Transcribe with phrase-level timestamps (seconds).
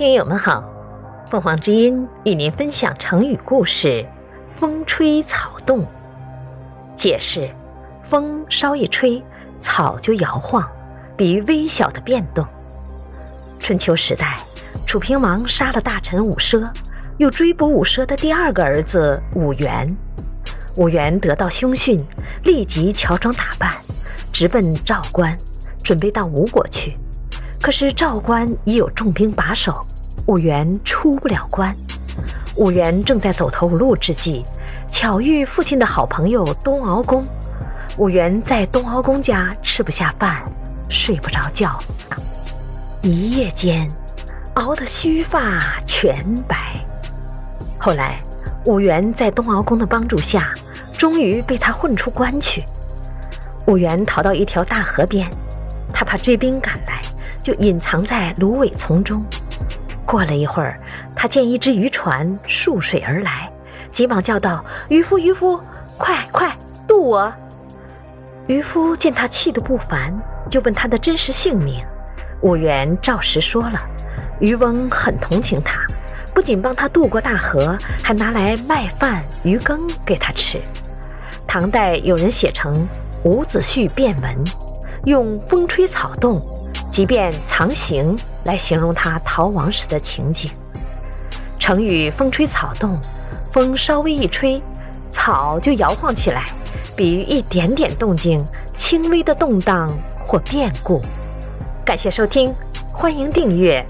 [0.00, 0.64] 听友们好，
[1.30, 4.02] 凤凰之音与您分享成语故事
[4.56, 5.84] “风吹草动”。
[6.96, 7.50] 解释：
[8.02, 9.22] 风稍一吹，
[9.60, 10.66] 草就摇晃，
[11.18, 12.42] 比喻微小的变动。
[13.58, 14.38] 春秋时代，
[14.86, 16.66] 楚平王杀了大臣伍奢，
[17.18, 19.94] 又追捕伍奢的第二个儿子伍员。
[20.78, 22.02] 伍员得到凶讯，
[22.44, 23.76] 立即乔装打扮，
[24.32, 25.36] 直奔赵关，
[25.84, 26.96] 准备到吴国去。
[27.60, 29.78] 可是赵关已有重兵把守，
[30.26, 31.76] 伍员出不了关。
[32.56, 34.44] 伍员正在走投无路之际，
[34.90, 37.22] 巧遇父亲的好朋友东敖公。
[37.96, 40.42] 伍员在东敖公家吃不下饭，
[40.88, 41.78] 睡不着觉，
[43.02, 43.86] 一夜间
[44.54, 46.16] 熬得须发全
[46.48, 46.80] 白。
[47.78, 48.18] 后来，
[48.66, 50.52] 伍员在东敖公的帮助下，
[50.96, 52.64] 终于被他混出关去。
[53.66, 55.28] 伍员逃到一条大河边，
[55.92, 56.99] 他怕追兵赶来。
[57.42, 59.24] 就隐藏在芦苇丛中。
[60.06, 60.78] 过了一会儿，
[61.14, 63.50] 他见一只渔船溯水而来，
[63.90, 65.60] 急忙叫道：“渔夫，渔夫，
[65.96, 66.52] 快快
[66.88, 67.30] 渡我！”
[68.48, 70.12] 渔夫见他气度不凡，
[70.50, 71.84] 就问他的真实姓名。
[72.42, 73.78] 伍员照实说了。
[74.40, 75.78] 渔翁很同情他，
[76.34, 80.60] 不仅帮他渡过大河，还拿来麦饭、鱼羹给他吃。
[81.46, 82.74] 唐代有人写成
[83.22, 84.44] 《伍子胥变文》，
[85.04, 86.40] 用“风吹草动”。
[86.90, 90.50] 即便藏形来形容他逃亡时的情景。
[91.58, 92.98] 成语“风吹草动”，
[93.52, 94.60] 风稍微一吹，
[95.10, 96.44] 草就摇晃起来，
[96.96, 99.90] 比喻一点点动静，轻微的动荡
[100.26, 101.00] 或变故。
[101.84, 102.54] 感谢收听，
[102.92, 103.84] 欢迎订阅。